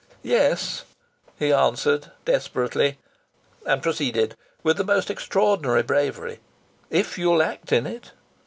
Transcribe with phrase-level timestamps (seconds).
[0.23, 0.83] "Yes,"
[1.37, 2.97] he answered desperately.
[3.67, 6.39] And proceeded, with the most extraordinary bravery,
[6.89, 8.11] "If you'll act in it."